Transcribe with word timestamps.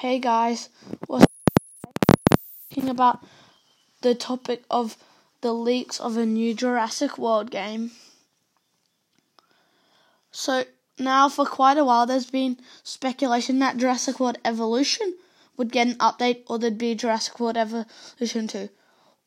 Hey 0.00 0.18
guys, 0.18 0.70
what's 1.08 1.26
talking 2.70 2.88
about 2.88 3.22
the 4.00 4.14
topic 4.14 4.64
of 4.70 4.96
the 5.42 5.52
leaks 5.52 6.00
of 6.00 6.16
a 6.16 6.24
new 6.24 6.54
Jurassic 6.54 7.18
World 7.18 7.50
game. 7.50 7.90
So 10.30 10.64
now 10.98 11.28
for 11.28 11.44
quite 11.44 11.76
a 11.76 11.84
while 11.84 12.06
there's 12.06 12.30
been 12.30 12.56
speculation 12.82 13.58
that 13.58 13.76
Jurassic 13.76 14.18
World 14.18 14.38
Evolution 14.42 15.16
would 15.58 15.70
get 15.70 15.88
an 15.88 15.96
update 15.96 16.44
or 16.46 16.58
there'd 16.58 16.78
be 16.78 16.94
Jurassic 16.94 17.38
World 17.38 17.58
Evolution 17.58 18.48
2. 18.48 18.70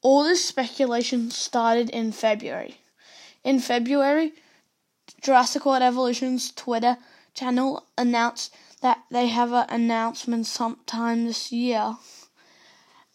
All 0.01 0.23
this 0.23 0.43
speculation 0.43 1.29
started 1.29 1.91
in 1.91 2.11
February. 2.11 2.77
In 3.43 3.59
February, 3.59 4.33
Jurassic 5.21 5.67
World 5.67 5.83
Evolution's 5.83 6.51
Twitter 6.51 6.97
channel 7.35 7.85
announced 7.95 8.55
that 8.84 9.02
they 9.09 9.27
have 9.27 9.54
an 9.54 9.65
announcement 9.70 10.45
sometime 10.45 11.25
this 11.25 11.54
year. 11.54 11.96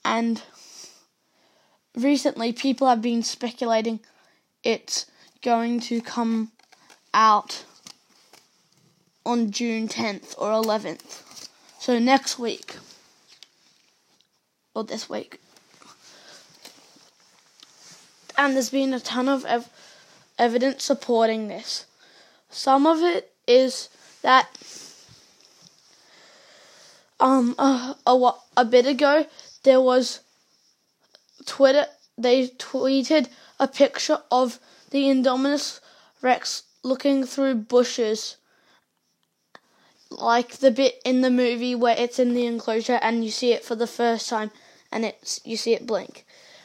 And 0.02 0.40
recently, 1.94 2.54
people 2.54 2.88
have 2.88 3.02
been 3.02 3.22
speculating 3.22 4.00
it's 4.64 5.04
going 5.42 5.78
to 5.80 6.00
come 6.00 6.52
out 7.12 7.64
on 9.26 9.50
June 9.50 9.88
10th 9.88 10.34
or 10.38 10.50
11th. 10.50 11.46
So 11.78 11.98
next 11.98 12.38
week. 12.38 12.76
Or 14.74 14.84
this 14.84 15.10
week. 15.10 15.38
And 18.38 18.54
there's 18.54 18.70
been 18.70 18.94
a 18.94 19.00
ton 19.00 19.28
of 19.28 19.44
ev- 19.44 19.68
evidence 20.38 20.82
supporting 20.82 21.48
this. 21.48 21.84
Some 22.48 22.86
of 22.86 23.02
it 23.02 23.34
is 23.46 23.90
that 24.22 24.48
um 27.20 27.54
a, 27.58 27.96
a, 28.06 28.32
a 28.56 28.64
bit 28.64 28.86
ago 28.86 29.26
there 29.64 29.80
was 29.80 30.20
Twitter 31.46 31.86
they 32.16 32.48
tweeted 32.48 33.28
a 33.60 33.68
picture 33.68 34.18
of 34.30 34.58
the 34.90 35.04
Indominus 35.04 35.80
Rex 36.20 36.64
looking 36.82 37.24
through 37.24 37.54
bushes. 37.54 38.36
Like 40.10 40.56
the 40.56 40.70
bit 40.70 41.00
in 41.04 41.20
the 41.20 41.30
movie 41.30 41.74
where 41.74 41.96
it's 41.96 42.18
in 42.18 42.34
the 42.34 42.46
enclosure 42.46 42.98
and 43.02 43.24
you 43.24 43.30
see 43.30 43.52
it 43.52 43.64
for 43.64 43.74
the 43.76 43.86
first 43.86 44.28
time 44.28 44.50
and 44.90 45.04
it's 45.04 45.40
you 45.44 45.56
see 45.56 45.74
it 45.74 45.86
blink. 45.86 46.24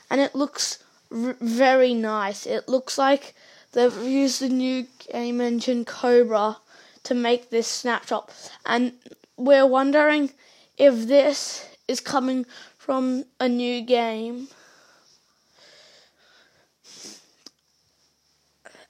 And 0.09 0.22
it 0.22 0.34
looks 0.34 0.80
r- 1.12 1.36
very 1.42 1.94
nice. 1.94 2.46
It 2.46 2.70
looks 2.70 2.98
like 2.98 3.36
they've 3.74 3.96
used 4.04 4.42
the 4.42 4.50
new 4.50 4.88
game 5.12 5.42
engine 5.42 5.84
cobra 5.84 6.58
to 7.04 7.14
make 7.14 7.50
this 7.50 7.68
snapshot. 7.68 8.31
And 8.66 8.94
we're 9.38 9.66
wondering 9.66 10.31
if 10.78 11.08
this 11.08 11.67
is 11.88 12.00
coming 12.00 12.45
from 12.78 13.26
a 13.40 13.48
new 13.50 13.81
game. 13.81 14.48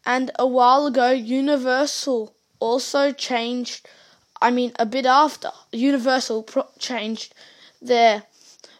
And 0.06 0.32
a 0.38 0.46
while 0.46 0.86
ago, 0.86 1.12
Universal 1.12 2.36
also 2.60 3.12
changed, 3.12 3.88
I 4.42 4.52
mean, 4.52 4.74
a 4.78 4.86
bit 4.86 5.06
after, 5.06 5.52
Universal 5.72 6.44
pro- 6.44 6.68
changed 6.78 7.34
their 7.82 8.24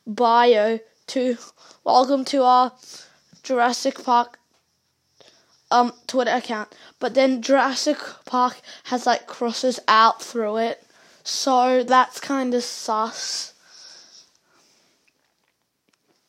bio 0.06 0.80
to 1.08 1.38
Welcome 1.86 2.24
to 2.26 2.44
our 2.44 2.72
Jurassic 3.44 4.02
Park 4.06 4.40
um 5.70 5.92
Twitter 6.08 6.32
account. 6.32 6.74
But 7.00 7.14
then 7.14 7.42
Jurassic 7.42 7.98
Park 8.24 8.62
has 8.86 9.06
like 9.06 9.28
crosses 9.28 9.82
out 9.90 10.22
through 10.22 10.58
it. 10.58 10.82
So 11.24 11.84
that's 11.84 12.20
kind 12.20 12.54
of 12.54 12.64
sus. 12.64 13.54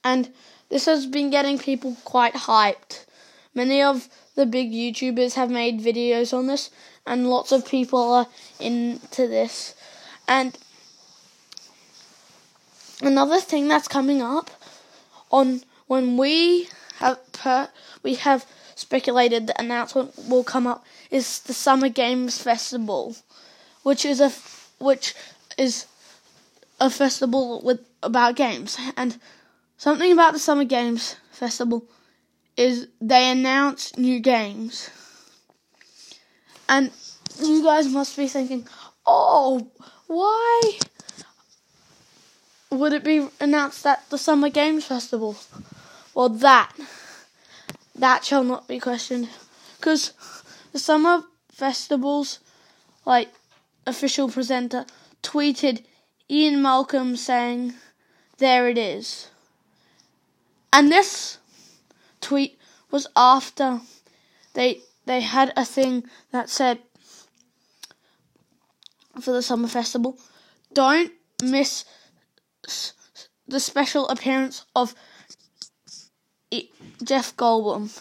And 0.05 0.33
this 0.69 0.87
has 0.87 1.07
been 1.07 1.31
getting 1.31 1.59
people 1.59 1.97
quite 2.05 2.35
hyped. 2.35 3.07
Many 3.55 3.83
of 3.83 4.09
the 4.35 4.47
big 4.47 4.73
YouTubers 4.73 5.35
have 5.35 5.51
made 5.51 5.81
videos 5.81 6.37
on 6.37 6.47
this, 6.47 6.71
and 7.07 7.29
lots 7.29 7.53
of 7.53 7.67
people 7.67 8.13
are 8.13 8.27
into 8.61 9.29
this. 9.29 9.75
And 10.29 10.59
another 13.01 13.41
thing 13.41 13.69
that's 13.69 13.89
coming 13.89 14.21
up 14.21 14.51
on 15.31 15.63
when 15.87 16.17
we 16.17 16.69
have 16.99 17.33
per, 17.33 17.69
we 18.03 18.15
have 18.15 18.47
speculated 18.75 19.47
the 19.47 19.61
announcement 19.61 20.13
will 20.29 20.45
come 20.45 20.67
up 20.67 20.85
is 21.11 21.41
the 21.41 21.55
Summer 21.55 21.89
Games 21.89 22.41
Festival, 22.41 23.17
which 23.83 24.05
is 24.05 24.21
a 24.21 24.31
which 24.79 25.15
is 25.57 25.87
a 26.81 26.91
festival 26.91 27.63
with 27.63 27.81
about 28.03 28.37
games. 28.37 28.77
And 28.97 29.19
something 29.77 30.13
about 30.13 30.33
the 30.33 30.39
Summer 30.39 30.65
Games 30.65 31.17
Festival 31.31 31.85
is 32.57 32.89
they 33.01 33.31
announce 33.31 33.97
new 33.97 34.21
games. 34.21 34.91
And 36.69 36.91
you 37.41 37.63
guys 37.63 37.89
must 37.89 38.17
be 38.17 38.29
thinking, 38.29 38.67
oh, 39.07 39.71
why 40.07 40.79
would 42.71 42.93
it 42.93 43.05
be 43.05 43.29
announced 43.41 43.87
at 43.87 44.09
the 44.11 44.19
Summer 44.19 44.49
Games 44.49 44.85
Festival? 44.85 45.37
Well, 46.15 46.29
that 46.29 46.73
that 47.95 48.25
shall 48.25 48.45
not 48.45 48.67
be 48.67 48.81
questioned, 48.81 49.29
because 49.77 50.13
the 50.73 50.79
summer 50.79 51.23
festivals, 51.53 52.41
like 53.05 53.33
official 53.87 54.29
presenter, 54.29 54.87
tweeted 55.23 55.85
Ian 56.31 56.63
Malcolm 56.63 57.17
saying, 57.17 57.75
There 58.39 58.69
it 58.69 58.79
is. 58.79 59.31
And 60.73 60.91
this 60.91 61.39
tweet 62.21 62.59
was 62.91 63.07
after 63.17 63.81
they 64.55 64.81
they 65.07 65.21
had 65.21 65.53
a 65.57 65.65
thing 65.65 66.05
that 66.33 66.49
said 66.49 66.79
for 69.21 69.33
the 69.33 69.43
summer 69.43 69.69
festival, 69.69 70.19
don't 70.73 71.13
miss 71.43 71.85
the 73.47 73.61
special 73.61 74.09
appearance 74.09 74.65
of 74.75 74.95
Jeff 77.03 77.37
Goldblum. 77.37 78.01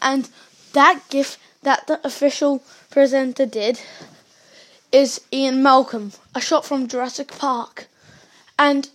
And 0.00 0.28
that 0.72 1.02
gift 1.08 1.38
that 1.62 1.86
the 1.86 2.00
official 2.06 2.62
presenter 2.90 3.46
did 3.46 3.80
is 4.92 5.20
Ian 5.32 5.62
Malcolm, 5.62 6.12
a 6.34 6.40
shot 6.40 6.64
from 6.64 6.88
Jurassic 6.88 7.28
Park. 7.28 7.88
And 8.58 8.88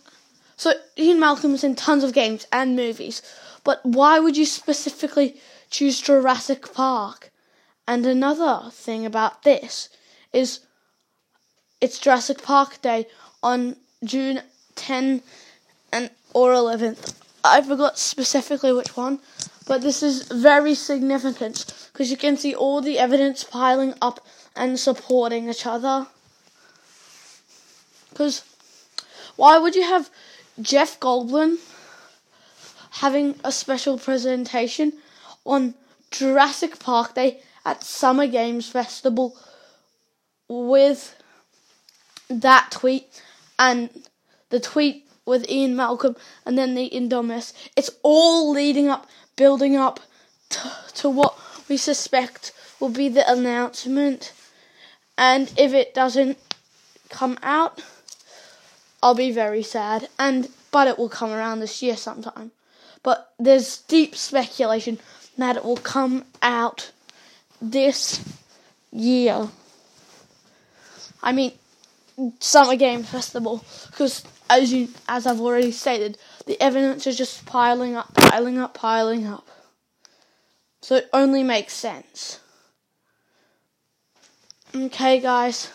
so 0.57 0.73
Ian 0.97 1.19
Malcolm 1.19 1.53
is 1.53 1.63
in 1.63 1.75
tons 1.75 2.03
of 2.03 2.13
games 2.13 2.47
and 2.51 2.75
movies, 2.75 3.21
but 3.63 3.85
why 3.85 4.19
would 4.19 4.37
you 4.37 4.45
specifically 4.45 5.35
choose 5.69 6.01
Jurassic 6.01 6.73
Park? 6.73 7.31
And 7.87 8.05
another 8.05 8.69
thing 8.71 9.05
about 9.05 9.43
this 9.43 9.89
is 10.31 10.61
it's 11.81 11.99
Jurassic 11.99 12.41
Park 12.41 12.81
Day 12.81 13.07
on 13.41 13.75
June 14.03 14.41
10 14.75 15.21
and 15.91 16.09
or 16.33 16.53
11th. 16.53 17.13
I 17.43 17.61
forgot 17.61 17.99
specifically 17.99 18.71
which 18.71 18.95
one, 18.95 19.19
but 19.67 19.81
this 19.81 20.01
is 20.01 20.23
very 20.29 20.75
significant 20.75 21.89
because 21.91 22.09
you 22.09 22.17
can 22.17 22.37
see 22.37 22.55
all 22.55 22.81
the 22.81 22.97
evidence 22.97 23.43
piling 23.43 23.93
up 24.01 24.25
and 24.55 24.79
supporting 24.79 25.49
each 25.49 25.65
other. 25.65 26.07
Because 28.09 28.43
why 29.35 29.57
would 29.57 29.75
you 29.75 29.83
have 29.83 30.09
Jeff 30.61 30.99
Goldblum 30.99 31.57
having 32.91 33.39
a 33.43 33.51
special 33.51 33.97
presentation 33.97 34.93
on 35.45 35.73
Jurassic 36.11 36.77
Park 36.77 37.15
Day 37.15 37.41
at 37.65 37.83
Summer 37.83 38.27
Games 38.27 38.69
Festival 38.69 39.35
with 40.47 41.15
that 42.29 42.69
tweet 42.71 43.21
and 43.57 43.89
the 44.49 44.59
tweet 44.59 45.07
with 45.25 45.49
Ian 45.49 45.75
Malcolm 45.75 46.15
and 46.45 46.57
then 46.57 46.75
the 46.75 46.89
Indominus. 46.89 47.53
It's 47.75 47.89
all 48.03 48.51
leading 48.51 48.89
up, 48.89 49.07
building 49.35 49.75
up 49.75 49.99
to, 50.49 50.71
to 50.95 51.09
what 51.09 51.35
we 51.67 51.77
suspect 51.77 52.51
will 52.79 52.89
be 52.89 53.09
the 53.09 53.29
announcement. 53.31 54.33
And 55.17 55.51
if 55.57 55.73
it 55.73 55.93
doesn't 55.93 56.37
come 57.09 57.37
out, 57.43 57.81
I'll 59.01 59.15
be 59.15 59.31
very 59.31 59.63
sad. 59.63 60.09
And 60.17 60.49
but 60.71 60.87
it 60.87 60.97
will 60.97 61.09
come 61.09 61.31
around 61.31 61.59
this 61.59 61.81
year 61.83 61.95
sometime. 61.95 62.51
But 63.03 63.33
there's 63.37 63.79
deep 63.81 64.15
speculation 64.15 64.99
that 65.37 65.57
it 65.57 65.63
will 65.63 65.77
come 65.77 66.25
out 66.41 66.91
this 67.61 68.23
year. 68.91 69.49
I 71.21 71.31
mean, 71.31 71.53
Summer 72.39 72.75
Game 72.75 73.03
Festival, 73.03 73.63
because 73.91 74.23
as 74.49 74.73
you 74.73 74.89
as 75.07 75.25
I've 75.25 75.41
already 75.41 75.71
stated, 75.71 76.17
the 76.45 76.61
evidence 76.61 77.07
is 77.07 77.17
just 77.17 77.45
piling 77.45 77.95
up, 77.95 78.13
piling 78.15 78.57
up, 78.57 78.73
piling 78.73 79.25
up. 79.25 79.47
So 80.81 80.95
it 80.95 81.09
only 81.13 81.43
makes 81.43 81.73
sense. 81.73 82.39
Okay, 84.75 85.19
guys. 85.19 85.69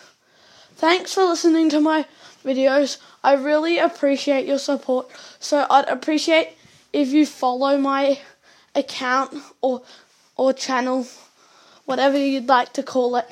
Thanks 0.75 1.13
for 1.13 1.23
listening 1.23 1.69
to 1.69 1.79
my 1.79 2.05
videos. 2.43 2.97
I 3.23 3.33
really 3.33 3.79
appreciate 3.79 4.45
your 4.45 4.59
support. 4.59 5.09
So 5.39 5.65
I'd 5.69 5.87
appreciate 5.87 6.49
if 6.91 7.09
you 7.09 7.25
follow 7.25 7.77
my 7.77 8.19
account 8.75 9.33
or 9.61 9.83
or 10.35 10.51
channel, 10.51 11.07
whatever 11.85 12.17
you'd 12.17 12.47
like 12.47 12.73
to 12.73 12.83
call 12.83 13.15
it, 13.15 13.27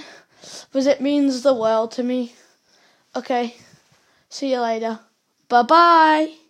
because 0.72 0.88
it 0.88 1.02
means 1.02 1.42
the 1.42 1.54
world 1.54 1.92
to 1.94 2.04
me. 2.04 2.34
Okay, 3.14 3.56
see 4.30 4.52
you 4.52 4.62
later. 4.62 5.00
Bye 5.50 5.64
bye. 5.64 6.47